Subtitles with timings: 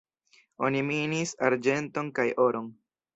[0.69, 2.71] Oni minis arĝenton kaj oron.